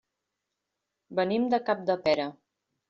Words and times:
Venim 1.21 1.47
de 1.55 1.61
Capdepera. 1.71 2.31